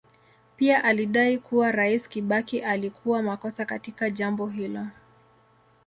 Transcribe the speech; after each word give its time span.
Pia 0.57 0.83
alidai 0.83 1.37
kuwa 1.37 1.71
Rais 1.71 2.09
Kibaki 2.09 2.59
alikuwa 2.61 3.23
makosa 3.23 3.65
katika 3.65 4.09
jambo 4.09 4.47
hilo. 4.47 4.87